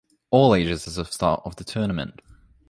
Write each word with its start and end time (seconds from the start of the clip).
All 0.31 0.55
ages 0.55 0.87
as 0.87 0.97
of 0.97 1.13
start 1.13 1.43
of 1.45 1.57
the 1.57 1.63
tournament. 1.63 2.21